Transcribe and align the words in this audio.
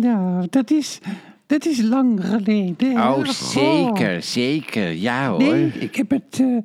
Nou, 0.00 0.46
dat 0.50 0.70
is, 0.70 0.98
dat 1.46 1.66
is 1.66 1.82
lang 1.82 2.24
geleden. 2.24 2.96
hè? 2.96 3.08
Oh, 3.08 3.24
zeker, 3.28 4.22
zeker. 4.22 4.90
Ja 4.92 5.28
hoor. 5.28 5.38
Nee, 5.38 5.72
ik 5.78 5.96
heb 5.96 6.10
het 6.10 6.38
eh, 6.40 6.56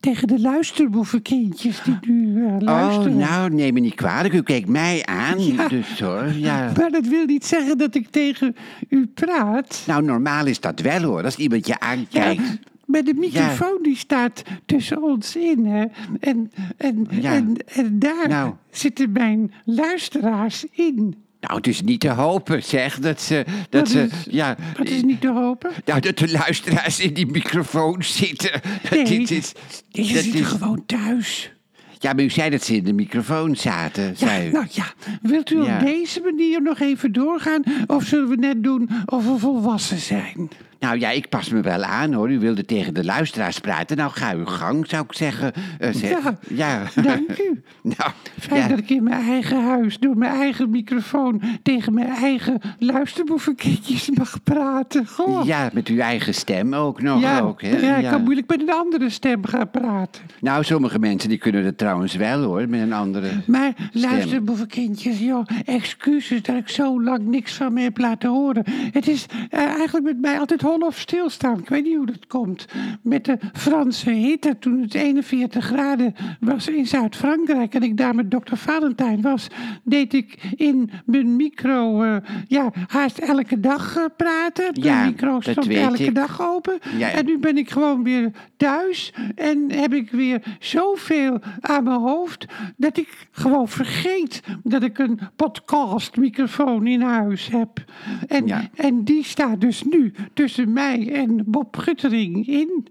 tegen 0.00 0.28
de 0.28 0.40
luisterboevenkindjes 0.40 1.82
die 1.82 1.98
nu 2.12 2.46
eh, 2.46 2.52
Oh, 2.54 2.60
luisteren. 2.60 3.16
nou, 3.16 3.50
neem 3.54 3.74
me 3.74 3.80
niet 3.80 3.94
kwalijk. 3.94 4.34
U 4.34 4.42
kijkt 4.42 4.68
mij 4.68 5.02
aan. 5.04 5.44
Ja. 5.44 5.68
Dus 5.68 6.00
hoor, 6.00 6.32
ja. 6.34 6.72
Maar 6.78 6.90
dat 6.90 7.06
wil 7.06 7.24
niet 7.24 7.44
zeggen 7.46 7.78
dat 7.78 7.94
ik 7.94 8.08
tegen 8.10 8.56
u 8.88 9.06
praat. 9.06 9.82
Nou, 9.86 10.02
normaal 10.04 10.46
is 10.46 10.60
dat 10.60 10.80
wel 10.80 11.02
hoor. 11.02 11.24
Als 11.24 11.36
iemand 11.36 11.66
je 11.66 11.76
Ja, 11.80 11.86
aankijkt. 11.88 12.58
maar 12.84 13.02
de 13.02 13.14
microfoon 13.14 13.78
die 13.82 13.96
staat 13.96 14.42
tussen 14.66 15.02
ons 15.02 15.36
in. 15.36 15.66
Hè? 15.66 15.84
En, 16.20 16.50
en, 16.76 17.06
Ja. 17.10 17.32
en, 17.34 17.56
en 17.74 17.98
daar 17.98 18.28
Nou. 18.28 18.52
zitten 18.70 19.12
mijn 19.12 19.52
luisteraars 19.64 20.64
in. 20.70 21.14
Nou, 21.40 21.54
het 21.56 21.66
is 21.66 21.80
niet 21.82 22.00
te 22.00 22.08
hopen, 22.10 22.62
zeg. 22.62 22.98
Dat 22.98 23.20
ze. 23.20 23.44
Dat 23.46 23.66
Dat 23.70 23.88
ze 23.88 24.00
is- 24.02 24.26
ja. 24.30 24.56
Dat 24.76 24.88
is 24.88 25.02
niet 25.02 25.20
te 25.20 25.28
hopen. 25.32 25.70
Nou, 25.84 26.00
dat 26.00 26.18
de 26.18 26.30
luisteraars 26.30 27.00
in 27.00 27.14
die 27.14 27.26
microfoon 27.26 28.02
zitten. 28.04 28.60
Dat 28.90 29.06
dit 29.06 29.30
is, 29.30 29.52
dat 29.90 30.06
zitten 30.06 30.40
is- 30.40 30.46
gewoon 30.46 30.82
thuis. 30.86 31.50
Ja, 31.98 32.12
maar 32.12 32.24
u 32.24 32.30
zei 32.30 32.50
dat 32.50 32.64
ze 32.64 32.74
in 32.76 32.84
de 32.84 32.92
microfoon 32.92 33.56
zaten. 33.56 34.04
Ja, 34.04 34.14
zei 34.14 34.48
u. 34.48 34.50
nou 34.52 34.66
ja, 34.70 34.84
wilt 35.22 35.50
u 35.50 35.62
Ja. 35.62 35.74
op 35.78 35.84
deze 35.86 36.20
manier 36.20 36.62
nog 36.62 36.80
even 36.80 37.12
doorgaan? 37.12 37.62
Of 37.86 38.04
zullen 38.04 38.28
we 38.28 38.36
net 38.36 38.62
doen 38.62 38.88
of 39.06 39.24
we 39.26 39.38
volwassen 39.38 39.98
zijn? 39.98 40.48
Nou 40.80 40.98
ja, 40.98 41.10
ik 41.10 41.28
pas 41.28 41.48
me 41.48 41.60
wel 41.60 41.82
aan 41.82 42.12
hoor. 42.12 42.30
U 42.30 42.38
wilde 42.38 42.64
tegen 42.64 42.94
de 42.94 43.04
luisteraars 43.04 43.58
praten. 43.58 43.96
Nou, 43.96 44.10
ga 44.10 44.34
uw 44.34 44.44
gang, 44.44 44.88
zou 44.88 45.04
ik 45.04 45.12
zeggen. 45.12 45.52
Eh, 45.78 45.92
ze- 45.92 46.06
Ja, 46.48 46.82
ja. 46.94 47.02
dank 47.02 47.38
u. 47.38 47.62
nou, 47.96 48.10
Fijn 48.38 48.60
ja. 48.60 48.68
dat 48.68 48.78
ik 48.78 48.90
in 48.90 49.02
mijn 49.02 49.22
eigen 49.22 49.64
huis, 49.64 49.98
door 49.98 50.16
mijn 50.16 50.32
eigen 50.32 50.70
microfoon, 50.70 51.42
tegen 51.62 51.94
mijn 51.94 52.08
eigen 52.08 52.60
luisterboevenkindjes 52.78 54.10
mag 54.10 54.42
praten. 54.42 55.06
Goh. 55.06 55.44
ja, 55.46 55.70
met 55.72 55.88
uw 55.88 55.98
eigen 55.98 56.34
stem 56.34 56.74
ook 56.74 57.02
nog. 57.02 57.20
Ja, 57.20 57.40
ook, 57.40 57.62
hè? 57.62 57.76
ja, 57.78 57.96
ik 57.96 58.08
kan 58.08 58.22
moeilijk 58.22 58.48
met 58.48 58.60
een 58.60 58.72
andere 58.72 59.10
stem 59.10 59.46
gaan 59.46 59.70
praten. 59.70 60.22
Nou, 60.40 60.64
sommige 60.64 60.98
mensen 60.98 61.28
die 61.28 61.38
kunnen 61.38 61.64
dat 61.64 61.78
trouwens 61.78 62.14
wel 62.14 62.42
hoor, 62.42 62.68
met 62.68 62.80
een 62.80 62.92
andere. 62.92 63.30
Maar 63.46 63.72
luister, 63.92 64.44
boevenkindjes, 64.44 65.18
joh, 65.18 65.46
excuses 65.64 66.42
dat 66.42 66.56
ik 66.56 66.68
zo 66.68 67.02
lang 67.02 67.26
niks 67.26 67.52
van 67.54 67.72
me 67.72 67.80
heb 67.80 67.98
laten 67.98 68.30
horen. 68.30 68.64
Het 68.92 69.08
is 69.08 69.26
eh, 69.50 69.60
eigenlijk 69.60 70.04
met 70.04 70.20
mij 70.20 70.38
altijd 70.38 70.60
hol 70.66 70.78
of 70.78 70.98
stilstaan. 70.98 71.58
Ik 71.58 71.68
weet 71.68 71.84
niet 71.84 71.96
hoe 71.96 72.06
dat 72.06 72.26
komt. 72.26 72.66
Met 73.02 73.24
de 73.24 73.38
Franse 73.52 74.10
hitte, 74.10 74.56
toen 74.58 74.80
het 74.80 74.94
41 74.94 75.64
graden 75.64 76.14
was 76.40 76.68
in 76.68 76.86
Zuid-Frankrijk... 76.86 77.74
en 77.74 77.82
ik 77.82 77.96
daar 77.96 78.14
met 78.14 78.30
dokter 78.30 78.56
Valentijn 78.56 79.22
was... 79.22 79.46
deed 79.84 80.12
ik 80.14 80.38
in 80.56 80.90
mijn 81.04 81.36
micro 81.36 82.02
eh, 82.02 82.16
ja, 82.48 82.72
haast 82.86 83.18
elke 83.18 83.60
dag 83.60 83.96
eh, 83.96 84.04
praten. 84.16 84.64
Mijn 84.72 84.84
Ja, 84.86 85.04
micro 85.04 85.40
stond 85.40 85.68
elke 85.68 86.04
ik. 86.04 86.14
dag 86.14 86.40
open. 86.42 86.78
Ja. 86.98 87.10
En 87.10 87.24
nu 87.24 87.38
ben 87.38 87.56
ik 87.56 87.70
gewoon 87.70 88.02
weer 88.02 88.30
thuis 88.56 89.12
en 89.34 89.72
heb 89.72 89.94
ik 89.94 90.10
weer 90.10 90.42
zoveel 90.60 91.38
aan 91.60 91.84
mijn 91.84 92.00
hoofd 92.00 92.46
dat 92.76 92.96
ik 92.98 93.26
gewoon 93.30 93.68
vergeet 93.68 94.42
dat 94.62 94.82
ik 94.82 94.98
een 94.98 95.18
podcastmicrofoon 95.36 96.86
in 96.86 97.00
huis 97.00 97.48
heb. 97.48 97.84
En, 98.28 98.46
Ja. 98.46 98.68
en 98.74 99.04
die 99.04 99.24
staat 99.24 99.60
dus 99.60 99.82
nu 99.82 100.12
tussen 100.34 100.55
mij 100.64 101.12
en 101.12 101.42
Bob 101.46 101.76
Guttering 101.76 102.46
in. 102.46 102.86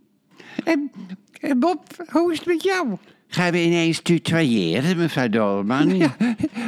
En, 0.63 0.91
en 1.41 1.59
Bob, 1.59 1.83
hoe 2.11 2.31
is 2.31 2.37
het 2.37 2.47
met 2.47 2.63
jou? 2.63 2.97
Gaan 3.27 3.51
we 3.51 3.63
ineens 3.63 4.01
tutoyeren, 4.01 4.97
mevrouw 4.97 5.29
Dolman? 5.29 5.97
Ja. 5.97 6.15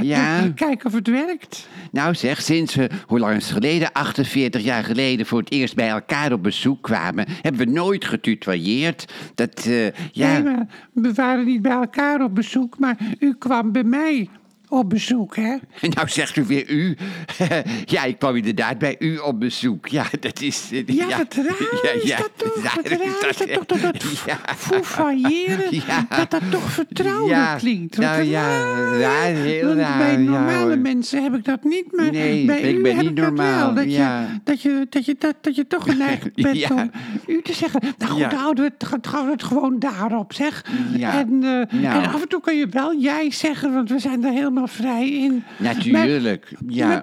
ja. 0.01 0.49
Kijk 0.55 0.85
of 0.85 0.93
het 0.93 1.07
werkt. 1.07 1.67
Nou 1.91 2.15
zeg, 2.15 2.41
sinds 2.41 2.75
we, 2.75 2.89
hoe 3.07 3.19
lang 3.19 3.35
is 3.35 3.43
het 3.43 3.53
geleden, 3.53 3.91
48 3.91 4.63
jaar 4.63 4.83
geleden, 4.83 5.25
voor 5.25 5.39
het 5.39 5.51
eerst 5.51 5.75
bij 5.75 5.89
elkaar 5.89 6.31
op 6.31 6.43
bezoek 6.43 6.81
kwamen, 6.81 7.25
hebben 7.41 7.65
we 7.65 7.71
nooit 7.71 8.05
getutoyeerd. 8.05 9.13
Dat, 9.35 9.65
eh, 9.65 9.85
ja. 10.11 10.31
Nee, 10.31 10.43
maar 10.43 10.67
we 10.93 11.13
waren 11.13 11.45
niet 11.45 11.61
bij 11.61 11.71
elkaar 11.71 12.23
op 12.23 12.35
bezoek, 12.35 12.79
maar 12.79 12.97
u 13.19 13.35
kwam 13.35 13.71
bij 13.71 13.83
mij 13.83 14.29
op 14.69 14.89
bezoek, 14.89 15.35
hè? 15.35 15.55
Nou 15.95 16.09
zegt 16.09 16.35
u 16.35 16.43
weer 16.45 16.69
u. 16.69 16.97
ja, 17.85 18.03
ik 18.03 18.19
kwam 18.19 18.35
inderdaad 18.35 18.77
bij 18.77 18.95
u 18.99 19.17
op 19.17 19.39
bezoek. 19.39 19.87
Ja, 19.87 20.05
dat 20.19 20.41
is... 20.41 20.69
eh, 20.71 20.87
Ja, 20.87 21.17
wat 21.17 21.33
raar 21.35 21.95
is 22.03 22.09
dat 22.15 22.29
toch? 22.35 22.55
raar 22.63 22.75
Wat 22.75 22.87
raar 22.87 23.29
is 23.29 23.37
dat 23.37 23.67
toch, 23.67 23.79
dat 23.81 23.93
dat 23.93 24.03
Ja. 24.25 24.39
foefailleren, 24.55 25.67
Ja. 25.87 26.05
dat 26.17 26.31
dat 26.31 26.41
toch 26.51 26.71
vertrouwelijk 26.71 27.29
Ja, 27.39 27.55
klinkt. 27.55 27.95
Wat 27.95 28.05
nou 28.05 28.21
ja, 28.23 28.61
raar. 28.99 29.23
heel 29.25 29.73
raar, 29.73 29.97
Bij 29.97 30.11
ja, 30.11 30.17
normale 30.17 30.75
mensen 30.75 31.23
heb 31.23 31.35
ik 31.35 31.45
dat 31.45 31.63
niet, 31.63 31.95
maar 31.95 32.11
Nee, 32.11 32.45
bij 32.45 32.59
ik 32.61 32.77
u 32.77 32.81
ben 32.81 32.91
heb 32.95 33.01
niet 33.01 33.09
ik 33.11 33.15
dat 33.17 33.25
normaal, 33.25 33.65
wel. 33.65 33.73
Dat, 33.83 33.93
ja. 33.93 34.21
je, 34.21 34.27
dat, 34.43 34.61
je, 34.61 34.85
dat, 34.89 35.05
je, 35.05 35.15
dat, 35.19 35.35
dat 35.41 35.55
je 35.55 35.67
toch 35.67 35.83
geneigd 35.83 36.33
bent 36.35 36.57
Ja. 36.57 36.69
om 36.73 36.91
u 37.27 37.41
te 37.41 37.53
zeggen... 37.53 37.81
Nou 37.97 38.11
goed, 38.11 38.19
Ja. 38.21 38.29
dan 38.29 38.39
houden 38.39 38.63
we 38.63 38.71
het, 38.77 39.01
we 39.11 39.31
het 39.31 39.43
gewoon 39.43 39.79
daarop, 39.79 40.33
zeg. 40.33 40.65
Ja. 40.97 41.19
En, 41.19 41.39
Nou. 41.39 41.65
en 41.71 42.05
af 42.13 42.21
en 42.21 42.27
toe 42.27 42.41
kun 42.41 42.55
je 42.57 42.67
wel 42.69 42.99
jij 42.99 43.31
zeggen, 43.31 43.73
want 43.73 43.89
we 43.89 43.99
zijn 43.99 44.23
er 44.25 44.31
helemaal 44.31 44.56
vrij 44.65 45.09
in. 45.09 45.43
Natuurlijk, 45.57 46.53
ja. 46.67 46.99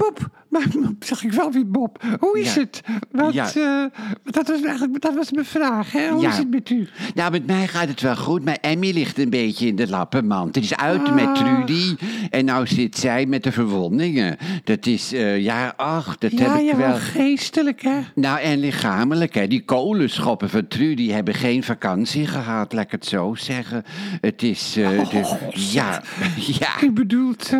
Maar 0.54 0.92
zeg 1.00 1.22
ik 1.24 1.32
wel 1.32 1.52
weer 1.52 1.70
Bob, 1.70 2.02
hoe 2.20 2.40
is 2.40 2.54
Ja. 2.54 2.60
het? 2.60 2.80
Want 3.10 3.34
Ja. 3.34 3.46
eh, 3.54 4.00
dat, 4.24 4.48
was 4.48 4.62
eigenlijk, 4.62 5.00
dat 5.02 5.14
was 5.14 5.32
mijn 5.32 5.46
vraag, 5.46 5.92
hè? 5.92 6.08
Hoe 6.08 6.22
Ja. 6.22 6.30
is 6.30 6.36
het 6.38 6.50
met 6.50 6.70
u? 6.70 6.88
Nou, 7.14 7.30
met 7.30 7.46
mij 7.46 7.66
gaat 7.68 7.88
het 7.88 8.00
wel 8.00 8.16
goed, 8.16 8.44
maar 8.44 8.58
Emmy 8.60 8.90
ligt 8.90 9.18
een 9.18 9.30
beetje 9.30 9.66
in 9.66 9.76
de 9.76 9.88
lappenmand. 9.88 10.54
Het 10.54 10.64
is 10.64 10.76
uit 10.76 11.08
Ah. 11.08 11.14
met 11.14 11.34
Trudy 11.34 11.96
en 12.30 12.44
nou 12.44 12.66
zit 12.66 12.96
zij 12.98 13.26
met 13.26 13.42
de 13.42 13.52
verwondingen. 13.52 14.36
Dat 14.64 14.86
is, 14.86 15.12
eh, 15.12 15.38
ja, 15.42 15.72
ach, 15.76 16.18
dat 16.18 16.30
heb 16.30 16.54
ik 16.54 16.62
ja, 16.70 16.76
wel... 16.76 16.94
geestelijk, 16.94 17.82
hè? 17.82 17.98
Nou, 18.14 18.40
en 18.40 18.58
lichamelijk, 18.58 19.34
hè. 19.34 19.46
Die 19.48 19.64
kolenschoppen 19.64 20.50
van 20.50 20.68
Trudy 20.68 21.10
hebben 21.10 21.34
geen 21.34 21.62
vakantie 21.62 22.26
gehad, 22.26 22.72
laat 22.72 22.84
ik 22.84 22.90
het 22.90 23.06
zo 23.06 23.34
zeggen. 23.34 23.82
Het 24.20 24.42
is, 24.42 24.76
eh, 24.76 24.82
Oh, 24.98 25.10
de, 25.10 25.36
ja, 25.72 26.02
ja. 26.60 26.68
U 26.82 26.90
bedoelt 26.92 27.50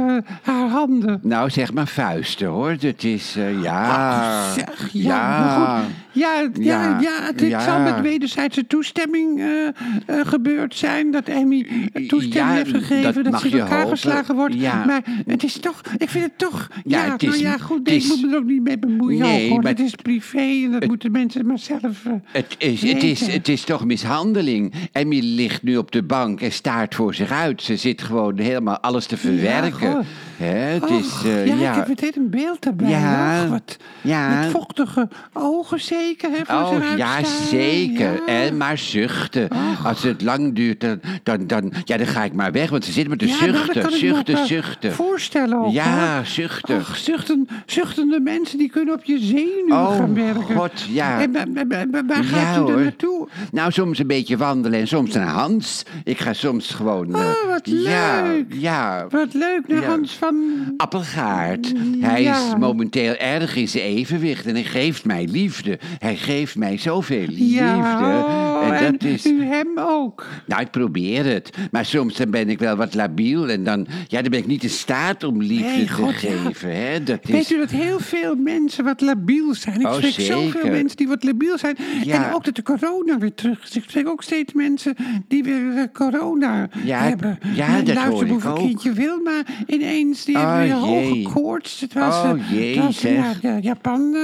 haar 0.43 0.69
handen. 0.69 1.21
Nou, 1.22 1.50
zeg 1.50 1.72
maar 1.72 1.87
vuisten, 1.88 2.47
hoor. 2.47 2.76
Dat 2.84 3.02
is, 3.02 3.36
eh, 3.36 3.62
ja. 3.62 4.52
Zeg, 4.52 4.88
ja, 4.92 5.38
maar 5.38 5.78
goed. 5.78 5.90
Ja, 6.14 6.41
ja, 6.41 6.50
ja, 6.60 7.00
Ja, 7.00 7.22
het, 7.26 7.41
ja. 7.41 7.60
zal 7.60 7.80
met 7.80 8.00
wederzijdse 8.00 8.66
toestemming 8.66 9.41
eh, 9.41 9.66
eh, 9.66 10.26
gebeurd 10.26 10.75
zijn. 10.75 11.10
Dat 11.10 11.28
Emmy 11.28 11.66
toestemming 11.92 12.34
Ja, 12.34 12.48
heeft 12.52 12.70
gegeven 12.70 13.25
dat 13.25 13.41
ze 13.41 13.48
in 13.48 13.58
elkaar 13.58 13.76
hopen. 13.78 13.91
geslagen 13.91 14.34
wordt. 14.34 14.56
Maar 14.86 15.02
het 15.26 15.44
is 15.44 15.56
toch, 15.58 15.80
ik 15.98 16.08
vind 16.10 16.25
het 16.25 16.38
toch... 16.38 16.69
Ja, 16.84 17.04
Ja, 17.04 17.16
nou 17.19 17.38
ja, 17.38 17.56
goed, 17.58 17.88
is- 17.88 18.04
ik 18.04 18.08
moet 18.10 18.22
me 18.26 18.32
er 18.32 18.36
ook 18.38 18.44
niet 18.44 18.62
mee 18.62 18.78
bemoeien. 18.78 19.19
Nee, 19.20 19.44
ook, 19.44 19.50
hoor. 19.50 19.62
maar- 19.62 19.70
Het 19.70 19.80
is 19.80 19.94
privé 19.94 20.38
en 20.64 20.70
dat 20.70 20.86
moeten 20.86 21.10
mensen 21.12 21.47
maar 21.47 21.58
zelf... 21.58 21.80
eh, 22.04 22.12
Het 22.32 22.54
is, 22.58 22.82
het, 22.82 23.02
is, 23.02 23.26
het 23.26 23.48
is 23.48 23.62
toch 23.64 23.84
mishandeling. 23.84 24.75
Emmy 24.92 25.20
ligt 25.20 25.62
nu 25.62 25.76
op 25.76 25.91
de 25.92 26.02
bank 26.02 26.41
en 26.41 26.52
staart 26.52 26.94
voor 26.94 27.14
zich 27.14 27.31
uit. 27.31 27.62
Ze 27.62 27.76
zit 27.76 28.02
gewoon 28.02 28.38
helemaal 28.38 28.78
alles 28.78 29.06
te 29.06 29.16
verwerken. 29.16 30.04
het 30.36 30.82
Och, 30.82 30.91
is, 31.00 31.22
eh, 31.25 31.46
ja, 31.46 31.54
ja. 31.54 31.70
ik 31.70 31.76
heb 31.76 31.88
meteen 31.88 32.12
een 32.16 32.31
beeld 32.31 32.66
erbij. 32.66 32.88
Ja, 32.91 33.46
wat, 33.48 33.76
ja. 34.00 34.41
Met 34.41 34.50
vochtige 34.50 35.08
ogen 35.32 35.81
zeker, 35.81 36.02
hè, 36.20 36.44
voor 36.44 36.78
Oh, 36.78 36.97
ja, 36.97 37.25
zeker. 37.50 38.12
Ja. 38.12 38.26
En 38.26 38.56
maar 38.56 38.78
zuchten. 38.78 39.48
Als 39.84 40.03
het 40.03 40.22
lang 40.22 40.54
duurt, 40.54 40.81
dan, 40.81 41.00
dan, 41.22 41.47
dan, 41.47 41.72
ja, 41.84 41.97
dan 41.97 42.06
ga 42.06 42.25
ik 42.25 42.32
maar 42.32 42.53
weg. 42.53 42.70
Want 42.70 42.84
ze 42.84 42.92
zit 42.92 43.09
maar 43.09 43.16
te 43.16 43.26
Ja, 43.26 43.32
nou, 43.41 43.53
zuchten, 43.53 43.82
ik 43.82 43.91
me 43.91 43.97
zuchten, 43.97 44.34
eh, 44.34 44.44
zuchten. 44.44 44.93
Voorstellen 44.93 45.59
ook. 45.59 45.72
Ja, 45.72 46.22
hoor. 46.66 46.76
Och, 46.76 46.97
zuchten, 46.97 47.48
zuchtende 47.66 48.20
mensen 48.20 48.59
die 48.59 48.70
kunnen 48.70 48.94
op 48.94 49.04
je 49.04 49.19
zenuwen 49.19 49.72
Oh, 49.87 49.97
gaan 49.97 50.14
werken. 50.14 50.56
God, 50.56 50.72
ja. 50.88 51.20
En 51.20 51.32
waar 51.32 51.47
Ja, 52.09 52.22
gaat 52.22 52.69
u 52.69 52.72
er 52.72 52.81
naartoe? 52.81 53.28
Nou, 53.53 53.72
soms 53.72 53.98
een 53.98 54.06
beetje 54.06 54.37
wandelen 54.37 54.81
en 54.81 54.88
soms 54.88 55.14
naar 55.14 55.26
Hans. 55.28 55.82
Ik 56.04 56.19
ga 56.20 56.32
soms 56.32 56.70
gewoon... 56.70 57.14
eh, 57.14 57.20
Oh, 57.20 57.49
wat 57.50 57.61
Ja, 57.64 58.23
leuk. 58.23 58.44
ja. 58.49 59.06
Wat 59.11 59.34
leuk, 59.34 59.61
naar. 59.67 59.84
Hans 59.84 60.12
van... 60.12 60.34
Appelgaard. 60.76 61.73
Hij 62.00 62.23
Ja. 62.23 62.37
is 62.37 62.56
momenteel 62.58 63.14
erg 63.14 63.56
in 63.56 63.69
zijn 63.69 63.84
evenwicht 63.84 64.46
en 64.46 64.55
hij 64.55 64.64
geeft 64.64 65.05
mij 65.05 65.28
liefde. 65.31 65.78
Hij 65.99 66.17
geeft 66.17 66.56
mij 66.56 66.79
zoveel 66.79 67.26
liefde. 67.26 67.44
Ja, 67.44 67.76
oh, 68.23 68.67
en 68.67 68.75
en 68.75 68.93
dat 68.93 69.02
is... 69.02 69.26
u 69.26 69.44
hem 69.44 69.69
ook. 69.79 70.26
Nou, 70.46 70.62
ik 70.62 70.70
probeer 70.70 71.25
het. 71.25 71.50
Maar 71.70 71.85
soms 71.85 72.17
dan 72.17 72.31
ben 72.31 72.49
ik 72.49 72.58
wel 72.58 72.76
wat 72.76 72.94
labiel 72.94 73.49
en 73.49 73.64
dan, 73.64 73.87
ja, 74.08 74.20
dan 74.20 74.31
ben 74.31 74.38
ik 74.41 74.46
niet 74.46 74.62
in 74.62 74.70
staat 74.70 75.25
om 75.25 75.43
liefde 75.43 75.85
te 75.85 75.93
God, 75.93 76.20
ja. 76.20 76.29
geven. 76.31 76.76
Hè? 76.76 77.02
Dat 77.02 77.19
is... 77.23 77.31
Weet 77.31 77.50
u 77.50 77.58
dat 77.58 77.70
heel 77.70 77.99
veel 78.00 78.35
mensen 78.37 78.85
wat 78.85 79.00
labiel 79.00 79.55
zijn? 79.55 79.81
Ik 79.81 79.87
Oh, 79.87 79.94
spreek 79.94 80.12
zeker. 80.12 80.32
zoveel 80.32 80.70
mensen 80.70 80.96
die 80.96 81.08
wat 81.08 81.25
labiel 81.25 81.58
zijn. 81.58 81.76
Ja. 82.05 82.26
En 82.29 82.35
ook 82.35 82.44
dat 82.44 82.55
de 82.55 82.62
corona 82.62 83.19
weer 83.19 83.35
terug 83.35 83.62
is. 83.62 83.76
Ik 83.76 83.85
spreek 83.87 84.08
ook 84.08 84.23
steeds 84.23 84.52
mensen 84.52 84.94
die 85.29 85.43
weer 85.44 85.76
eh, 85.76 85.82
corona 85.93 86.69
Ja, 86.85 86.99
hebben. 86.99 87.38
ja, 87.55 87.67
dat 87.67 87.76
hoor 87.76 87.88
ik 87.88 87.94
luisterboevenkindje 87.94 88.93
Wilma 88.93 89.43
ineens, 89.67 90.25
die 90.25 90.37
Oh, 90.37 90.56
heeft 90.56 90.67
weer 90.73 90.81
hoge 90.81 91.14
jee. 91.14 91.29
koorts. 91.32 91.81
Het 91.81 91.93
was, 91.94 92.14
Oh, 92.14 92.31
eh, 92.31 92.50
jee, 92.52 92.93
zeg. 92.93 93.43
naar 93.43 93.58
Japan 93.61 94.14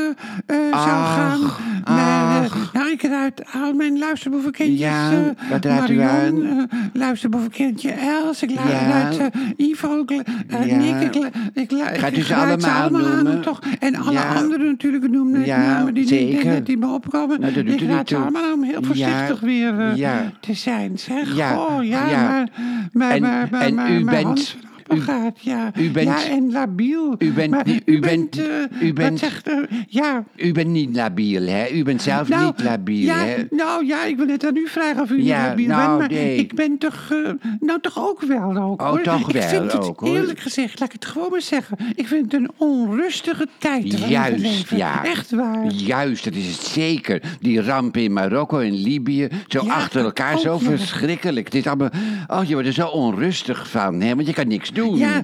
eh, 0.47 0.57
zou 0.71 1.05
gaan. 1.05 1.41
Ach. 1.85 2.73
nou, 2.73 2.91
ik 2.91 3.03
ruit 3.03 3.43
al 3.53 3.73
mijn 3.73 3.99
luisterboevenkindjes. 3.99 4.79
Ja, 4.79 5.11
eh, 5.11 5.51
wat 5.51 5.65
ruikt 5.65 5.91
u 5.91 5.95
Marion, 5.97 6.49
aan? 6.49 6.69
eh, 6.71 6.79
luisterboevenkindje 6.93 7.91
Els. 7.91 8.43
Ik 8.43 8.51
Ja. 8.51 8.89
ruit 8.89 9.19
eh, 9.19 9.27
Ivo, 9.69 10.01
ik, 10.01 10.11
uh, 10.11 10.67
Ja. 10.67 10.77
Nick. 10.77 11.15
Ik, 11.55 11.73
ik, 11.73 11.99
Gaat 11.99 12.17
u 12.17 12.23
ze 12.23 12.35
allemaal 12.35 12.71
aan, 12.71 12.93
noemen? 12.93 13.41
toch? 13.41 13.61
En 13.79 13.95
alle 13.97 14.13
Ja. 14.13 14.35
anderen 14.35 14.67
natuurlijk 14.67 15.11
noemen. 15.11 15.45
Ja, 15.45 15.57
namen 15.59 15.95
die, 15.95 16.07
zeker. 16.07 16.53
Die, 16.53 16.63
die 16.63 16.77
me 16.79 16.87
opkomen. 16.87 17.41
Nou, 17.41 17.53
dat 17.53 17.65
ik 17.67 17.81
raad 17.81 18.09
ze 18.09 18.17
allemaal 18.17 18.43
aan 18.45 18.53
om 18.53 18.63
heel 18.63 18.83
voorzichtig 18.83 19.41
weer 19.41 19.79
eh, 19.81 19.97
Ja. 19.97 20.33
te 20.41 20.55
zijn. 20.55 20.99
Zeg, 20.99 21.37
Ja. 21.37 21.59
oh 21.59 21.85
ja, 21.85 22.05
maar... 22.05 22.49
maar, 22.93 23.11
En- 23.11 23.23
maar, 23.23 23.49
maar, 23.51 23.61
en 23.63 23.93
u 23.93 24.05
bent- 24.05 24.57
Ja. 25.41 25.71
u 25.79 25.91
bent- 25.91 26.07
ja, 26.09 26.29
en 26.29 26.53
labiel. 26.53 27.15
U 27.19 27.33
bent 27.33 27.51
Maar 27.51 27.67
niet- 27.67 27.83
u 27.85 28.01
bent- 28.01 28.39
eh, 28.39 28.45
u 28.81 28.87
wat 28.87 28.95
bent- 28.95 29.19
zegt, 29.19 29.49
eh, 29.49 29.57
ja, 29.89 30.25
U 30.37 30.53
bent 30.53 30.69
niet 30.69 30.97
labiel, 30.97 31.47
hè? 31.47 31.71
U 31.71 31.83
bent 31.83 32.03
zelf 32.03 32.29
niet 32.29 32.63
labiel, 32.63 33.07
Nou, 33.07 33.19
ja, 33.21 33.25
hè? 33.27 33.45
Nou 33.51 33.87
ja, 33.87 34.05
ik 34.05 34.17
wil 34.17 34.27
net 34.27 34.47
aan 34.47 34.57
u 34.57 34.69
vragen 34.69 35.03
of 35.03 35.11
u 35.11 35.23
Ja, 35.23 35.39
niet 35.41 35.49
labiel 35.49 35.67
nou, 35.67 35.99
bent. 35.99 36.11
Maar 36.11 36.21
nee. 36.21 36.37
ik 36.37 36.55
ben 36.55 36.79
toch, 36.79 37.09
eh, 37.11 37.31
nou 37.61 37.81
toch 37.81 37.99
ook 38.09 38.23
wel 38.23 38.57
ook, 38.57 38.81
Oh, 38.83 38.89
hoor. 38.89 39.03
toch 39.03 39.29
ik 39.29 39.35
wel 39.35 39.43
vind 39.43 39.73
het, 39.73 39.83
ook, 39.85 40.01
hoor. 40.01 40.17
eerlijk 40.17 40.41
gezegd, 40.41 40.81
laat 40.81 40.89
ik 40.93 41.01
het 41.01 41.11
gewoon 41.11 41.31
maar 41.31 41.43
zeggen. 41.43 41.77
Ik 41.95 42.07
vind 42.07 42.25
het 42.33 42.35
een 42.41 42.51
onrustige 42.57 43.47
tijd 43.59 43.99
Juist, 44.09 44.39
leven. 44.43 44.77
ja. 44.77 45.05
Echt 45.05 45.31
waar. 45.31 45.67
Juist, 45.73 46.25
dat 46.25 46.35
is 46.35 46.47
het 46.47 46.67
zeker. 46.67 47.23
Die 47.41 47.63
rampen 47.63 48.03
in 48.03 48.13
Marokko 48.13 48.59
en 48.59 48.73
Libië, 48.83 49.29
zo 49.49 49.65
Ja, 49.65 49.73
achter 49.75 50.05
elkaar, 50.05 50.39
zo 50.39 50.59
verschrikkelijk. 50.59 51.47
Het 51.47 51.55
is 51.55 51.67
allemaal, 51.67 51.91
oh, 52.27 52.45
je 52.45 52.53
wordt 52.53 52.69
er 52.69 52.75
zo 52.75 52.87
onrustig 52.87 53.71
van, 53.71 54.01
hè? 54.01 54.15
Want 54.15 54.27
je 54.27 54.33
kan 54.33 54.49
niks 54.49 54.71
doen. 54.73 54.80
Ja, 54.89 55.23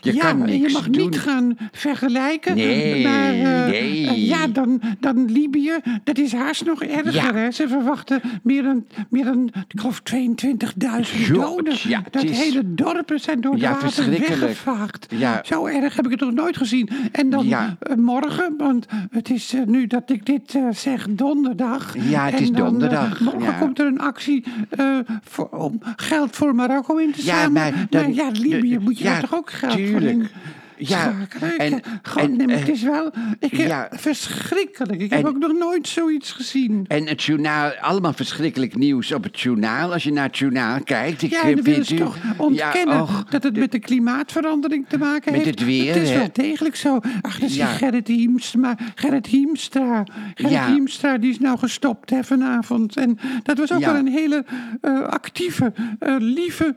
je 0.00 0.14
ja, 0.14 0.20
kan 0.20 0.38
niks 0.38 0.66
je 0.66 0.72
mag 0.72 0.88
doen. 0.88 1.04
niet 1.04 1.18
gaan 1.18 1.56
vergelijken. 1.72 2.54
Nee, 2.54 3.02
maar, 3.04 3.32
eh, 3.32 3.66
nee. 3.66 4.06
eh, 4.08 4.26
ja, 4.28 4.46
dan, 4.46 4.80
dan 5.00 5.32
Libië, 5.32 5.72
dat 6.04 6.18
is 6.18 6.32
haast 6.32 6.64
nog 6.64 6.82
erger. 6.82 7.14
Ja. 7.14 7.34
Hè? 7.34 7.50
Ze 7.50 7.68
verwachten 7.68 8.20
meer 8.42 8.62
dan, 8.62 8.86
meer 9.10 9.24
dan 9.24 9.50
ik 9.68 9.80
geloof 9.80 10.00
22.000 10.00 11.26
Jot, 11.26 11.40
doden. 11.42 11.74
ja, 11.88 12.02
dat 12.10 12.24
is- 12.24 12.38
hele 12.38 12.74
dorpen 12.74 13.20
zijn 13.20 13.40
door 13.40 13.56
Ja, 13.56 13.70
water 13.80 14.10
weggevaagd. 14.10 15.06
Ja. 15.10 15.40
Zo 15.44 15.66
erg 15.66 15.96
heb 15.96 16.04
ik 16.04 16.10
het 16.10 16.20
nog 16.20 16.32
nooit 16.32 16.56
gezien. 16.56 16.88
En 17.12 17.30
dan 17.30 17.46
Ja. 17.46 17.76
eh, 17.80 17.96
morgen, 17.96 18.54
want 18.58 18.86
het 19.10 19.30
is 19.30 19.54
eh, 19.54 19.62
nu 19.66 19.86
dat 19.86 20.10
ik 20.10 20.26
dit 20.26 20.54
eh, 20.54 20.62
zeg, 20.72 21.06
donderdag. 21.10 21.94
Ja, 22.08 22.24
het 22.24 22.34
En 22.34 22.40
is 22.40 22.50
dan, 22.50 22.56
eh, 22.64 22.68
donderdag, 22.70 23.20
morgen 23.20 23.42
ja. 23.42 23.52
komt 23.58 23.78
er 23.78 23.86
een 23.86 24.00
actie 24.00 24.44
eh, 24.70 24.98
voor, 25.24 25.48
om 25.48 25.78
geld 25.96 26.36
voor 26.36 26.54
Marokko 26.54 26.96
in 26.96 27.12
te 27.12 27.24
Ja, 27.24 27.40
zamelen. 27.42 27.52
maar 27.52 27.86
dan- 27.90 28.14
ja, 28.14 28.28
Libië 28.32 28.70
de- 28.70 28.78
moet 28.80 28.95
je 28.98 29.04
ja, 29.04 29.10
daar 29.12 29.20
toch 29.20 29.34
ook 29.34 29.50
geld 29.50 29.72
tuurlijk. 29.72 30.30
Ja, 30.78 31.14
en- 31.58 31.80
eh, 32.16 32.22
en, 32.22 32.50
het 32.50 32.68
is 32.68 32.82
wel 32.82 33.12
ik, 33.38 33.52
eh, 33.52 33.66
ja. 33.66 33.88
verschrikkelijk. 33.90 35.00
Ik 35.00 35.12
heb 35.12 35.24
ook 35.26 35.38
nog 35.38 35.52
nooit 35.52 35.88
zoiets 35.88 36.32
gezien. 36.32 36.84
En 36.88 37.06
het 37.06 37.22
journaal, 37.22 37.70
allemaal 37.70 38.12
verschrikkelijk 38.12 38.76
nieuws 38.76 39.12
op 39.12 39.22
het 39.22 39.40
journaal. 39.40 39.92
Als 39.92 40.02
je 40.04 40.12
naar 40.12 40.26
het 40.26 40.38
journaal 40.38 40.80
kijkt. 40.82 41.22
Ik 41.22 41.30
Ja, 41.30 41.42
dan 41.54 41.84
ze 41.84 41.94
u- 41.94 41.98
toch 41.98 42.16
ontkennen 42.36 42.94
Ja, 42.94 43.02
och, 43.02 43.24
dat 43.24 43.42
het 43.42 43.56
met 43.56 43.72
de 43.72 43.78
klimaatverandering 43.78 44.84
te 44.88 44.98
maken 44.98 45.32
Met 45.32 45.44
heeft. 45.44 45.58
het 45.58 45.68
weer, 45.68 45.94
Het 45.94 46.02
is 46.02 46.10
hè? 46.10 46.16
wel 46.18 46.28
degelijk 46.32 46.76
zo. 46.76 47.00
Ach, 47.20 47.38
dat 47.38 47.48
is 47.50 47.56
Ja. 47.56 47.66
Gerrit 47.66 48.08
Hiemstra. 48.08 48.76
Gerrit 48.94 49.26
Hiemstra. 49.26 50.04
Gerrit 50.34 50.52
Ja. 50.52 50.72
Hiemstra, 50.72 51.18
die 51.18 51.30
is 51.30 51.38
nou 51.38 51.58
gestopt 51.58 52.10
hè, 52.10 52.24
vanavond. 52.24 52.96
En 52.96 53.18
dat 53.42 53.58
was 53.58 53.72
ook 53.72 53.84
wel 53.84 53.94
een 53.94 54.08
hele 54.08 54.44
eh, 54.80 55.00
actieve, 55.02 55.72
eh, 55.98 56.14
lieve 56.18 56.74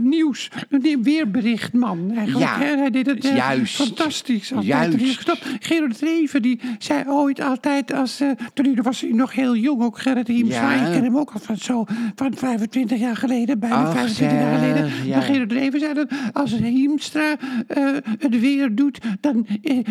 nieuws. 0.00 0.50
Een 0.70 1.02
weerberichtman 1.02 2.12
eigenlijk. 2.16 2.50
Ja, 2.62 2.83
deed 2.90 3.06
het 3.06 3.24
eh, 3.24 3.36
juist. 3.36 3.74
fantastisch. 3.74 4.52
Juist. 4.60 4.98
Gestopt. 4.98 5.46
Gerard 5.60 6.00
Reven, 6.00 6.42
die 6.42 6.60
zei 6.78 7.04
ooit 7.08 7.40
altijd, 7.40 7.92
als, 7.92 8.20
eh, 8.20 8.30
toen 8.54 8.64
hij, 8.64 8.82
was 8.82 9.00
hij 9.00 9.10
nog 9.10 9.34
heel 9.34 9.56
jong, 9.56 9.82
ook 9.82 9.98
Gerrit 9.98 10.28
Hiemstra. 10.28 10.74
Ja. 10.74 10.86
Ik 10.86 10.92
ken 10.92 11.04
hem 11.04 11.16
ook 11.16 11.30
al 11.30 11.40
van 11.40 11.56
zo, 11.56 11.84
van 12.14 12.34
25 12.36 12.98
jaar 12.98 13.16
geleden, 13.16 13.58
bijna 13.58 13.84
Ach, 13.84 13.92
25 13.92 14.38
jaar 14.38 14.58
geleden. 14.58 14.90
ja. 15.04 15.16
Maar 15.16 15.22
Gerard 15.26 15.52
Reven 15.52 15.80
zei 15.80 15.94
dat 15.94 16.08
als 16.32 16.54
Hiemstra 16.54 17.36
eh, 17.66 17.86
het 18.18 18.40
weer 18.40 18.74
doet, 18.74 18.98
dan 19.20 19.46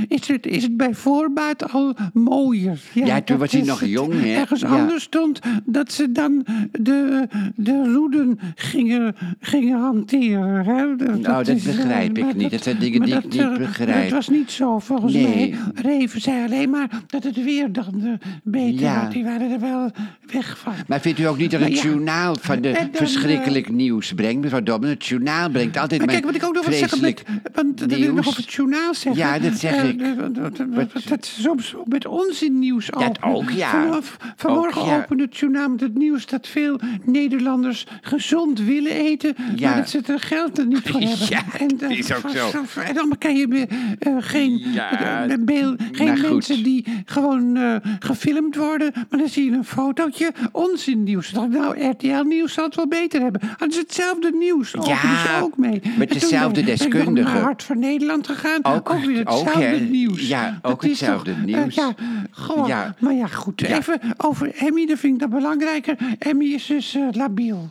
is, 0.07 0.27
het, 0.27 0.45
is 0.45 0.63
het 0.63 0.77
bij 0.77 0.93
voorbaat 0.93 1.71
al 1.71 1.95
mooier. 2.13 2.79
Ja, 2.93 3.15
toen 3.15 3.23
dat 3.25 3.37
was 3.37 3.51
hij 3.51 3.61
nog 3.61 3.85
jong, 3.85 4.13
hè? 4.13 4.35
Ergens 4.35 4.63
anders 4.63 5.03
stond 5.03 5.39
dat 5.65 5.91
ze 5.91 6.11
dan 6.11 6.45
de, 6.71 7.27
de 7.55 7.91
roeden 7.93 8.39
gingen, 8.55 9.15
gingen 9.39 9.79
hanteren. 9.79 10.65
Hè? 10.65 10.95
Dat, 10.95 11.19
Nou, 11.19 11.43
dat 11.43 11.57
eh, 11.57 11.63
begrijp 11.63 12.17
ik 12.17 12.35
niet. 12.35 12.51
Dat 12.51 12.63
dingen 12.83 12.97
maar 12.99 13.07
die 13.07 13.17
ik 13.17 13.23
dat, 13.23 13.31
niet 13.31 13.41
eh, 13.41 13.67
begrijp. 13.67 14.01
Dat 14.03 14.11
was 14.11 14.27
niet 14.29 14.51
zo, 14.51 14.79
volgens 14.79 15.13
Nee. 15.13 15.23
mij. 15.25 15.55
Reven 15.75 16.21
zei 16.21 16.43
alleen 16.45 16.69
maar 16.69 16.89
dat 17.07 17.23
het 17.23 17.43
weer 17.43 17.71
dan 17.71 18.01
eh, 18.21 18.27
beter 18.43 18.79
Ja. 18.81 19.07
Die 19.09 19.23
waren 19.23 19.51
er 19.51 19.59
wel 19.59 19.91
weg 20.31 20.57
van. 20.57 20.73
Maar 20.87 21.01
vindt 21.01 21.19
u 21.19 21.23
ook 21.23 21.37
niet 21.37 21.51
dat 21.51 21.59
het 21.61 21.75
ja. 21.81 21.83
journaal 21.83 22.35
van 22.39 22.61
de 22.61 22.71
dan, 22.71 22.89
verschrikkelijk 22.93 23.69
nieuws 23.71 24.13
brengt? 24.13 24.41
Mevrouw 24.41 24.63
Dobben, 24.63 24.89
het 24.89 25.05
journaal 25.05 25.49
brengt 25.49 25.77
altijd 25.77 26.01
Maar 26.01 26.09
kijk, 26.09 26.25
wat 26.25 26.35
ik 26.35 26.43
ook 26.43 26.53
nog 26.53 26.65
wil 26.65 26.77
zeggen 26.77 27.01
met, 27.01 27.23
want 27.53 27.77
dat 27.77 27.89
wil 27.89 27.99
ik 27.99 28.05
nog 28.05 28.13
nieuws. 28.13 28.27
op 28.27 28.35
het 28.35 28.53
journaal 28.53 28.93
zeggen. 28.93 29.21
Ja, 29.21 29.39
dat 29.39 29.53
zeg 29.53 29.71
Eh, 29.75 29.89
ik. 29.89 30.01
eh, 30.01 30.07
dat- 30.17 30.35
dat- 30.35 30.57
dat- 30.57 30.91
Dat 31.07 31.23
is 31.23 31.41
soms 31.41 31.75
ook 31.75 31.87
met 31.87 32.05
onzinnieuws 32.07 32.85
Dat 32.85 33.03
openen. 33.03 33.35
ook, 33.35 33.49
ja. 33.49 33.69
Vanaf, 33.69 34.17
vanmorgen 34.35 34.81
Ook, 34.81 34.87
ja. 34.87 34.97
opende 34.97 35.23
het 35.23 35.37
journaal 35.37 35.69
met 35.69 35.79
het 35.81 35.97
nieuws 35.97 36.25
dat 36.25 36.47
veel 36.47 36.79
Nederlanders 37.05 37.85
gezond 38.01 38.59
willen 38.59 38.91
eten, 38.91 39.35
Ja. 39.55 39.69
maar 39.69 39.77
dat 39.77 39.89
ze 39.89 39.99
er 40.07 40.19
geld 40.19 40.57
er 40.57 40.65
niet 40.67 40.81
voor 40.89 40.99
hebben. 41.09 41.27
Ja, 41.29 41.43
dat 41.77 41.89
is 41.89 42.13
ook 42.13 42.29
zo. 42.29 42.49
En 42.77 42.93
dan 42.93 43.15
kan 43.17 43.35
je 43.35 43.47
weer, 43.47 43.67
eh, 43.99 44.15
geen, 44.19 44.57
Ja, 44.73 45.25
eh, 45.27 45.35
beeld, 45.39 45.81
geen 45.91 46.17
goed. 46.19 46.29
mensen 46.29 46.63
die 46.63 46.85
gewoon 47.05 47.55
eh, 47.57 47.75
gefilmd 47.99 48.55
worden, 48.55 48.91
maar 49.09 49.19
dan 49.19 49.29
zie 49.29 49.45
je 49.45 49.51
een 49.51 49.65
fotootje 49.65 50.31
onzinnieuws. 50.51 51.29
Dan, 51.29 51.49
nou, 51.49 51.85
RTL 51.85 52.23
Nieuws 52.23 52.53
zal 52.53 52.65
het 52.65 52.75
wel 52.75 52.87
beter 52.87 53.21
hebben. 53.21 53.41
Dat 53.57 53.69
is 53.69 53.77
hetzelfde 53.77 54.31
nieuws. 54.39 54.75
openen 54.77 54.97
ze 54.97 55.39
ook 55.41 55.57
mee. 55.57 55.81
met 55.97 56.09
En 56.11 56.19
dezelfde 56.19 56.37
ben 56.63 56.73
ik- 56.73 56.79
ben 56.79 56.89
deskundigen. 56.89 57.33
naar 57.33 57.41
Hart 57.41 57.63
voor 57.63 57.77
Nederland 57.77 58.27
gegaan. 58.27 58.59
Ook- 58.65 58.89
Ook, 58.89 58.99
weer 59.05 59.17
hetzelfde 59.25 59.79
nieuws. 59.89 60.27
Ja, 60.27 60.59
ook 60.61 60.83
hetzelfde 60.83 61.31
toch, 61.35 61.45
nieuws. 61.45 61.75
ja, 61.75 61.93
gewoon. 62.31 62.67
Ja. 62.67 62.95
Maar 62.99 63.13
ja, 63.13 63.27
goed. 63.27 63.61
Ja. 63.61 63.77
Even 63.77 63.99
over 64.17 64.51
Emmy, 64.55 64.85
dat 64.85 64.99
vind 64.99 65.13
ik 65.13 65.19
dat 65.19 65.29
belangrijker. 65.29 65.95
Emmy 66.19 66.45
is 66.45 66.65
dus 66.65 66.97
labiel. 67.11 67.69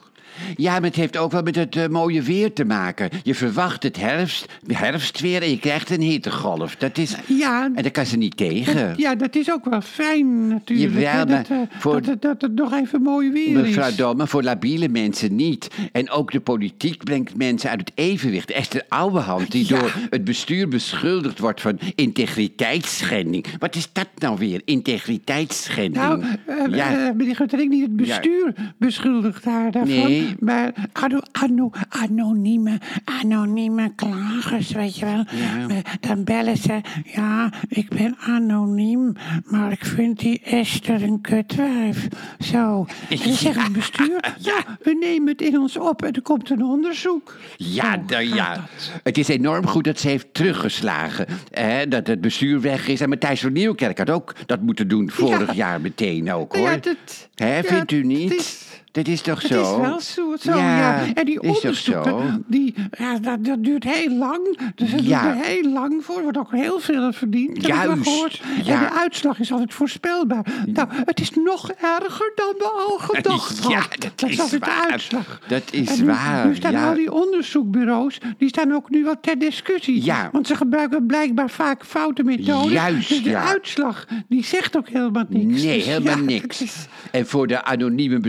Ja, 0.57 0.73
maar 0.73 0.83
het 0.83 0.97
heeft 0.97 1.17
ook 1.17 1.33
wel 1.33 1.43
met 1.43 1.55
het 1.57 1.77
eh, 1.77 1.87
mooie 1.89 2.23
weer 2.23 2.53
te 2.53 2.65
maken. 2.65 3.09
Je 3.23 3.35
verwacht 3.35 3.83
het 3.83 3.97
herfst, 3.97 4.47
herfstweer 4.67 5.43
en 5.43 5.51
je 5.51 5.59
krijgt 5.59 5.91
een 5.91 6.01
hittegolf. 6.01 6.77
Dat 6.77 6.99
is, 6.99 7.17
Ja, 7.27 7.71
en 7.75 7.83
daar 7.83 7.91
kan 7.91 8.07
ze 8.07 8.17
niet 8.17 8.37
tegen. 8.37 8.95
ja, 8.97 9.15
dat 9.15 9.37
is 9.37 9.53
ook 9.53 9.65
wel 9.65 9.81
fijn 9.81 10.49
natuurlijk. 10.49 10.93
Jawel, 10.95 11.11
hè, 11.19 11.25
dat, 11.27 11.49
maar 11.49 11.59
eh, 11.59 11.81
voor- 11.81 11.93
dat, 11.93 12.05
het- 12.07 12.23
dat 12.23 12.43
het 12.43 12.55
nog 12.55 12.73
even 12.73 13.03
mooi 13.03 13.31
weer 13.31 13.61
Mevrouw 13.61 13.89
is. 13.89 13.97
Domme, 13.97 14.27
voor 14.27 14.43
labiele 14.43 14.89
mensen 14.89 15.37
niet. 15.37 15.69
En 15.93 16.11
ook 16.11 16.31
de 16.33 16.41
politiek 16.41 17.05
brengt 17.05 17.37
mensen 17.37 17.71
uit 17.71 17.81
het 17.81 17.93
evenwicht. 17.95 18.51
Esther 18.51 18.83
Ouwehand, 18.89 19.51
die 19.51 19.69
Ja. 19.69 19.79
door 19.79 19.95
het 20.11 20.25
bestuur 20.25 20.69
beschuldigd 20.69 21.39
wordt 21.39 21.61
van 21.61 21.79
integriteitsschending. 21.95 23.45
Wat 23.59 23.77
is 23.77 23.89
dat 23.93 24.09
nou 24.19 24.39
weer, 24.39 24.61
integriteitsschending? 24.65 25.95
Nou, 26.05 26.23
eh, 26.47 26.75
ja. 26.77 27.13
meneer 27.17 27.37
Guttering, 27.37 27.71
niet 27.71 27.83
het 27.83 27.97
bestuur 27.97 28.55
beschuldigt 28.79 29.45
haar 29.45 29.71
daarvan. 29.71 29.95
Nee. 29.95 30.22
Maar 30.41 30.73
ano, 30.93 31.19
ano, 31.33 31.71
anonieme, 31.89 32.79
anonieme 33.05 33.93
klagers, 33.95 34.71
weet 34.71 34.97
je 34.99 35.05
wel. 35.05 35.25
Ja. 35.31 35.69
Eh, 35.69 35.77
Dan 36.01 36.25
bellen 36.25 36.57
ze, 36.57 36.81
ja, 37.05 37.53
ik 37.69 37.89
ben 37.89 38.17
anoniem, 38.19 39.13
maar 39.45 39.73
ik 39.73 39.85
vind 39.85 40.19
die 40.19 40.41
Esther 40.45 41.03
een 41.03 41.21
kutwijf. 41.21 42.09
Zo. 42.41 42.87
En 43.09 43.17
dan 43.25 43.33
zegt 43.33 43.63
het 43.63 43.73
bestuur, 43.73 44.35
ja, 44.39 44.65
we 44.83 44.97
nemen 45.01 45.29
het 45.29 45.41
in 45.43 45.59
ons 45.59 45.77
op 45.79 46.03
en 46.03 46.13
er 46.13 46.23
komt 46.23 46.51
een 46.51 46.63
onderzoek. 46.65 47.37
Ja, 47.57 48.03
Zo 48.09 48.19
ja. 48.19 48.55
dat. 48.55 48.63
Het 49.03 49.19
is 49.19 49.29
enorm 49.29 49.67
goed 49.67 49.85
dat 49.85 50.01
ze 50.01 50.09
heeft 50.09 50.35
teruggeslagen. 50.35 51.27
Hè, 51.51 51.89
dat 51.89 52.07
het 52.07 52.21
bestuur 52.21 52.61
weg 52.61 52.89
is. 52.89 53.01
En 53.01 53.09
Matthijs 53.09 53.41
van 53.41 53.53
Nieuwkerk 53.53 53.99
had 53.99 54.11
ook 54.11 54.35
dat 54.47 54.61
moeten 54.63 54.89
doen 54.89 55.11
vorig 55.11 55.47
Ja. 55.47 55.55
jaar 55.55 55.81
meteen 55.81 56.33
ook, 56.33 56.57
hoor. 56.57 56.71
ja, 56.71 56.77
dat- 56.77 57.29
Hè, 57.35 57.57
ja, 57.57 57.63
vindt 57.63 57.93
u 57.93 58.03
niet? 58.05 58.71
Dat 58.93 59.07
is 59.09 59.21
toch 59.21 59.43
Het 59.43 59.53
zo? 59.53 59.61
is 59.75 59.81
wel 59.81 60.01
zo, 60.01 60.37
zo 60.41 60.57
ja. 60.57 61.05
En 61.15 61.25
die 61.25 61.43
onderzoeken, 61.43 62.05
zo? 62.05 62.23
die, 62.47 62.75
ja, 62.99 63.19
dat, 63.19 63.45
dat 63.45 63.65
duurt 63.65 63.85
heel 63.85 64.11
lang. 64.17 64.59
Dus 64.75 64.91
Ja. 64.91 64.97
duurt 65.23 65.45
er 65.45 65.45
heel 65.51 65.73
lang 65.73 66.05
voor. 66.05 66.17
Er 66.17 66.23
wordt 66.23 66.39
ook 66.39 66.51
heel 66.53 66.79
veel 66.81 67.13
verdiend, 67.13 67.67
Juist, 67.67 68.41
ja. 68.65 68.73
En 68.75 68.79
de 68.81 68.93
uitslag 69.01 69.39
is 69.39 69.53
altijd 69.53 69.75
voorspelbaar. 69.75 70.45
Nou, 70.67 70.89
het 71.05 71.21
is 71.21 71.31
nog 71.31 71.71
erger 71.71 72.33
dan 72.35 72.55
we 72.59 72.65
al 72.89 72.99
gedacht 73.13 73.59
Ja, 73.69 73.79
hadden. 73.81 73.99
dat 74.17 74.31
is 74.31 74.41
altijd 74.41 74.65
de 74.65 74.87
uitslag. 74.91 75.41
Dat 75.49 75.63
is 75.71 75.99
nu, 75.99 76.07
waar, 76.07 76.47
Nu 76.47 76.55
staan 76.55 76.73
ja. 76.73 76.89
al 76.89 76.95
die 76.95 77.13
onderzoekbureaus, 77.13 78.19
die 78.39 78.49
staan 78.49 78.73
ook 78.73 78.91
nu 78.91 79.05
wel 79.05 79.15
ter 79.21 79.39
discussie. 79.39 80.05
Ja. 80.05 80.29
Want 80.33 80.47
ze 80.47 80.57
gebruiken 80.57 81.07
blijkbaar 81.07 81.51
vaak 81.51 81.85
foute 81.85 82.23
methoden. 82.23 82.73
Juist, 82.73 83.09
dus 83.09 83.23
de 83.23 83.31
ja. 83.31 83.45
uitslag, 83.45 84.07
die 84.29 84.45
zegt 84.45 84.77
ook 84.77 84.89
helemaal 84.89 85.25
niks. 85.29 85.63
Nee, 85.63 85.77
Dus 85.77 85.87
helemaal 85.87 86.17
ja, 86.17 86.23
niks. 86.23 86.59
het 86.59 86.69
is- 86.69 86.87
En 87.11 87.27
voor 87.27 87.47
de 87.47 87.65
anonieme 87.65 88.21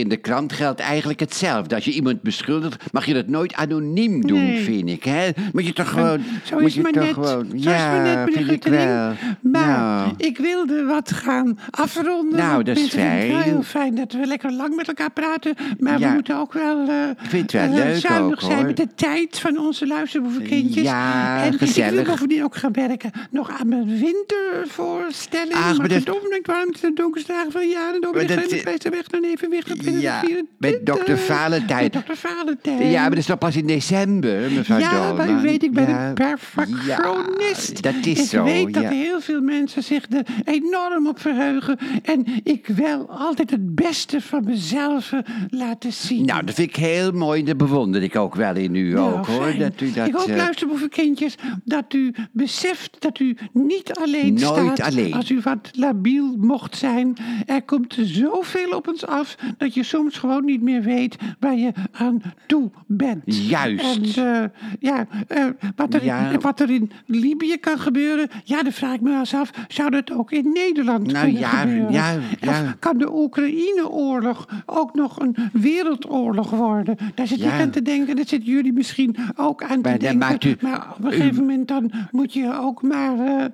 in 0.00 0.08
de 0.08 0.16
krant 0.16 0.52
geldt 0.52 0.80
eigenlijk 0.80 1.20
hetzelfde. 1.20 1.74
Als 1.74 1.84
je 1.84 1.90
iemand 1.92 2.22
beschuldigt, 2.22 2.92
mag 2.92 3.06
je 3.06 3.14
dat 3.14 3.26
nooit 3.26 3.54
anoniem 3.54 4.26
doen, 4.26 4.44
Nee. 4.44 4.62
vind 4.64 4.88
ik. 4.88 5.04
Hè? 5.04 5.28
Moet 5.52 5.66
je 5.66 5.72
toch 5.72 5.88
gewoon... 5.90 6.20
Zo 6.44 6.58
moet 6.58 6.66
is 6.66 6.74
je 6.74 6.80
maar 6.80 6.92
toch 6.92 7.02
net. 7.04 7.12
Gewoon, 7.12 7.46
ja, 7.54 8.24
vind 8.32 8.50
ik 8.50 8.64
wel. 8.64 9.12
Maar 9.56 9.76
Nou. 9.78 10.14
ik 10.16 10.38
wilde 10.38 10.84
wat 10.84 11.12
gaan 11.12 11.58
afronden. 11.70 12.38
Nou, 12.38 12.62
dat 12.62 12.76
is 12.76 12.88
vinden 12.90 13.10
het 13.10 13.30
fijn. 13.30 13.42
heel 13.42 13.62
fijn 13.62 13.94
dat 13.94 14.12
we 14.12 14.26
lekker 14.26 14.52
lang 14.52 14.76
met 14.76 14.88
elkaar 14.88 15.10
praten. 15.10 15.54
Maar 15.78 15.98
Ja. 15.98 16.08
we 16.08 16.14
moeten 16.14 16.36
ook 16.38 16.52
wel, 16.52 16.88
eh, 16.88 17.08
Ik 17.10 17.16
vind 17.30 17.42
het 17.42 17.52
wel 17.52 17.62
eh, 17.80 17.84
leuk 17.84 17.96
zuinig 17.96 18.32
ook, 18.32 18.40
zijn 18.40 18.56
hoor. 18.56 18.66
met 18.66 18.76
de 18.76 18.88
tijd 18.94 19.38
van 19.38 19.58
onze 19.58 19.86
luisterboevenkindjes. 19.86 20.84
Ja, 20.84 21.38
en 21.44 21.52
ik 21.52 21.58
wil 21.58 21.68
gezellig. 21.68 22.06
bovendien 22.06 22.44
ook 22.44 22.56
gaan 22.56 22.72
werken 22.72 23.10
nog 23.30 23.50
aan 23.60 23.68
mijn 23.68 23.98
wintervoorstelling. 23.98 25.54
Ach, 25.54 25.66
maar 25.66 25.76
maar 25.76 25.88
dat-. 25.88 26.20
Omdenkt 26.22 26.46
warmte 26.46 26.80
de 26.80 26.92
donkerste 26.94 27.32
dagen 27.32 27.52
van 27.52 27.60
het 27.60 27.70
jaar. 27.70 27.94
En 27.94 28.00
de 28.00 28.00
dat- 28.00 28.82
de 28.82 28.90
weg 28.90 29.10
naar 29.10 29.20
evenwicht 29.22 29.66
Ja, 29.68 29.74
2024. 29.74 30.42
met 30.58 30.86
dokter 30.86 31.18
Valentijn. 31.18 31.82
Met 31.82 31.92
dokter 31.92 32.16
Valentijn. 32.16 32.86
Ja, 32.90 33.00
maar 33.00 33.10
dat 33.10 33.18
is 33.18 33.26
toch 33.26 33.38
pas 33.38 33.56
in 33.56 33.66
december, 33.66 34.50
mevrouw 34.50 34.78
Ja, 34.78 34.90
Dolman? 34.90 35.16
maar 35.16 35.28
u 35.28 35.42
weet, 35.42 35.62
ik 35.62 35.72
ben 35.72 35.88
Ja, 35.88 36.08
een 36.08 36.14
perfectionist. 36.14 37.82
Dat 37.82 37.94
is 38.04 38.20
ik 38.20 38.28
zo, 38.28 38.44
weet 38.44 38.74
dat 38.74 38.84
heel 38.84 39.20
veel 39.20 39.40
mensen 39.46 39.82
zich 39.82 40.06
er 40.10 40.26
enorm 40.44 41.06
op 41.08 41.20
verheugen. 41.20 41.78
En 42.02 42.24
ik 42.42 42.66
wil 42.66 43.06
altijd 43.10 43.50
het 43.50 43.74
beste 43.74 44.20
van 44.20 44.44
mezelf 44.44 45.12
laten 45.48 45.92
zien. 45.92 46.24
Nou, 46.24 46.44
dat 46.44 46.54
vind 46.54 46.68
ik 46.68 46.76
heel 46.76 47.12
mooi. 47.12 47.44
Dat 47.44 47.56
bewonder 47.56 48.02
ik 48.02 48.16
ook 48.16 48.34
wel 48.34 48.56
in 48.56 48.74
u 48.74 48.92
Nou, 48.92 49.14
ook, 49.18 49.26
hoor. 49.26 49.42
fijn. 49.42 49.58
Dat 49.58 49.80
u 49.80 49.92
dat, 49.92 50.06
ik 50.06 50.14
hoop, 50.14 50.28
eh, 50.28 50.36
luisterboevenkindjes, 50.36 51.34
dat 51.64 51.92
u 51.94 52.14
beseft 52.32 52.96
dat 52.98 53.18
u 53.18 53.36
niet 53.52 53.92
alleen 53.92 54.34
Nooit 54.34 54.72
staat 54.74 54.80
alleen. 54.92 55.12
als 55.14 55.30
u 55.30 55.40
wat 55.42 55.70
labiel 55.72 56.36
mocht 56.36 56.76
zijn. 56.76 57.16
Er 57.46 57.62
komt 57.62 57.96
zoveel 58.02 58.70
op 58.70 58.88
ons 58.88 59.06
af 59.06 59.36
dat 59.58 59.74
je 59.74 59.82
soms 59.82 60.18
gewoon 60.18 60.44
niet 60.44 60.62
meer 60.62 60.82
weet 60.82 61.16
waar 61.40 61.56
je 61.56 61.72
aan 61.92 62.22
toe 62.46 62.70
bent. 62.86 63.22
Juist. 63.48 64.16
En 64.16 64.24
eh, 64.24 64.44
ja, 64.80 65.06
eh, 65.28 65.44
wat, 65.76 65.94
er, 65.94 66.04
Ja. 66.04 66.38
wat 66.40 66.60
er 66.60 66.70
in 66.70 66.90
Libië 67.06 67.56
kan 67.60 67.78
gebeuren, 67.78 68.28
ja, 68.44 68.62
dan 68.62 68.72
vraag 68.72 68.94
ik 68.94 69.00
me 69.00 69.18
eens 69.18 69.34
af, 69.36 69.50
zou 69.68 69.90
dat 69.90 70.12
ook 70.12 70.30
in 70.32 70.52
Nederland 70.52 71.06
Nou, 71.12 71.24
kunnen 71.24 71.40
ja, 71.40 71.48
gebeuren? 71.48 71.92
ja, 71.92 72.10
ja. 72.40 72.50
Of 72.50 72.74
kan 72.78 72.98
de 72.98 73.12
Oekraïne-oorlog 73.16 74.48
ook 74.66 74.94
nog 74.94 75.20
een 75.20 75.36
wereldoorlog 75.52 76.50
worden? 76.50 76.96
Daar 77.14 77.26
zit 77.26 77.38
Ja. 77.40 77.54
ik 77.54 77.60
aan 77.60 77.70
te 77.70 77.82
denken, 77.82 78.16
dat 78.16 78.28
zitten 78.28 78.52
jullie 78.52 78.72
misschien 78.72 79.16
ook 79.36 79.62
aan 79.62 79.82
te 79.82 79.88
Maar 79.88 79.98
dan 79.98 80.18
denken. 80.18 80.50
u- 80.50 80.56
maar 80.60 80.86
op 80.98 81.04
een 81.04 81.12
gegeven 81.12 81.40
moment 81.46 81.68
dan 81.68 81.90
moet 82.10 82.32
je 82.32 82.58
ook 82.60 82.82
maar... 82.82 83.18
eh, 83.18 83.44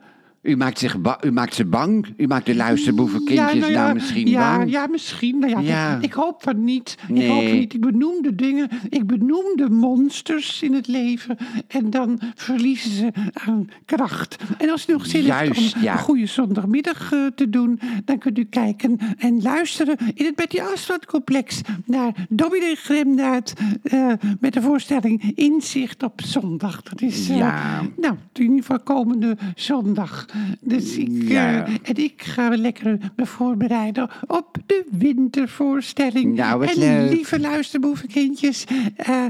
U 0.43 0.57
maakt, 0.57 0.79
zich 0.79 0.97
u 1.25 1.31
maakt 1.31 1.55
ze 1.55 1.65
bang. 1.65 2.07
U 2.17 2.27
maakt 2.27 2.47
de 2.47 2.55
luisterboevenkindjes 2.55 3.61
nou, 3.61 3.73
ja, 3.73 3.93
misschien 3.93 4.29
ja, 4.29 4.57
bang. 4.57 4.71
Ja, 4.71 4.87
misschien. 4.87 5.39
Nou 5.39 5.53
ja, 5.53 5.61
Ja. 5.61 5.99
Ik 6.01 6.13
hoop 6.13 6.43
van 6.43 6.65
niet. 6.65 6.97
Ik 7.09 7.29
hoop 7.29 7.43
van 7.43 7.53
niet. 7.53 7.75
Ik 7.75 7.81
benoem 7.81 8.23
de 8.23 8.35
dingen. 8.35 8.69
Ik 8.89 9.07
benoem 9.07 9.45
de 9.57 9.71
monsters 9.71 10.63
in 10.63 10.73
het 10.75 10.87
leven. 10.87 11.37
En 11.69 11.91
dan 11.91 12.21
verliezen 12.35 12.91
ze 12.91 13.13
aan 13.33 13.69
kracht. 13.85 14.37
En 14.59 14.71
als 14.71 14.89
u 14.89 14.93
nog 14.93 15.07
zin 15.07 15.31
heeft 15.31 15.59
om 15.59 15.83
ja. 15.83 15.93
een 15.93 15.99
goede 15.99 16.27
zondagmiddag 16.27 17.13
eh, 17.13 17.27
te 17.35 17.51
doen... 17.51 17.81
dan 18.05 18.19
kunt 18.19 18.39
u 18.39 18.45
kijken 18.45 18.99
en 19.19 19.43
luisteren 19.43 19.97
in 20.15 20.25
het 20.25 20.35
Betty 20.35 20.61
Aswad 20.61 21.07
complex... 21.07 21.61
naar 21.85 22.27
Dominee 22.29 22.77
Gremdaad 22.77 23.53
eh, 23.83 24.13
met 24.41 24.53
de 24.53 24.63
voorstelling 24.63 25.33
Inzicht 25.35 26.03
op 26.03 26.21
zondag. 26.25 26.83
Dat 26.83 27.01
is 27.01 27.27
Ja. 27.27 27.83
nou, 27.97 28.15
in 28.33 28.43
ieder 28.43 28.59
geval 28.59 28.81
komende 28.81 29.37
zondag. 29.55 30.27
Dus 30.61 30.97
ik, 30.97 31.09
Ja. 31.23 31.67
eh, 31.67 31.75
en 31.83 31.97
ik 31.97 32.23
ga 32.23 32.49
me 32.49 32.57
lekker 32.57 32.99
me 33.17 33.27
voorbereiden 33.27 34.11
op 34.27 34.57
de 34.67 34.85
wintervoorstelling. 34.91 36.35
Nou, 36.37 36.59
wat 36.59 36.71
en 36.71 36.79
leuk. 36.79 37.11
lieve 37.12 37.41
luisterboevenkindjes, 37.41 38.65
eh, 38.97 39.25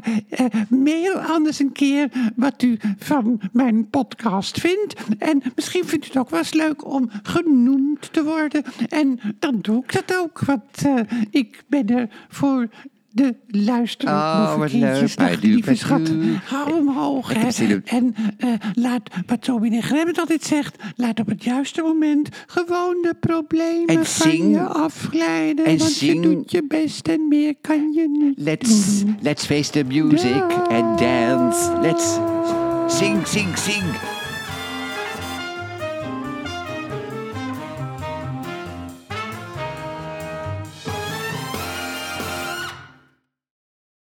mail 0.69 1.15
anders 1.19 1.59
een 1.59 1.73
keer 1.73 2.09
wat 2.37 2.63
u 2.63 2.77
van 2.99 3.41
mijn 3.53 3.89
podcast 3.91 4.61
vindt. 4.61 4.95
En 5.19 5.43
misschien 5.55 5.85
vindt 5.85 6.05
u 6.05 6.09
het 6.09 6.17
ook 6.19 6.31
wel 6.31 6.39
eens 6.39 6.53
leuk 6.53 6.87
om 6.93 7.11
genoemd 7.23 8.13
te 8.13 8.25
worden. 8.25 8.63
En 8.89 9.21
dan 9.39 9.59
doe 9.61 9.83
ik 9.83 9.93
dat 9.93 10.17
ook, 10.19 10.41
want 10.41 10.83
ik 11.31 11.65
ben 11.69 11.89
er 11.89 12.09
voor 12.29 12.69
de 13.13 13.35
Oh, 14.09 14.59
wat 14.59 14.73
leuk. 14.73 15.17
Dag, 15.17 15.41
lieve 15.41 15.75
schat. 15.75 16.11
Hou 16.45 16.85
hè. 17.39 17.51
zin 17.51 17.69
in- 17.71 17.83
En 17.85 18.15
eh, 18.39 18.49
laat, 18.75 19.11
wat 19.27 19.45
Dominee 19.45 19.83
Grebbet 19.83 20.19
altijd 20.19 20.43
zegt, 20.45 20.77
laat 20.97 21.21
op 21.21 21.27
het 21.27 21.45
juiste 21.45 21.83
moment 21.83 22.29
gewoon 22.47 22.97
de 23.03 23.15
problemen 23.21 23.87
En 23.87 24.07
van 24.07 24.31
zing. 24.31 24.53
je 24.55 24.61
afglijden. 24.61 25.65
En 25.65 25.79
want 25.79 25.91
zing. 25.91 26.15
je 26.15 26.21
doet 26.21 26.51
je 26.51 26.65
best 26.69 27.09
en 27.09 27.29
meer 27.29 27.55
kan 27.61 27.93
je 27.93 28.09
niet 28.09 28.39
Let's, 28.39 29.01
doen. 29.01 29.17
let's 29.21 29.47
face 29.47 29.71
the 29.71 29.85
music 29.85 30.43
and 30.69 30.99
dance. 30.99 31.71
Let's 31.81 32.19
sing, 32.87 33.27
sing, 33.27 33.59
sing. 33.59 34.12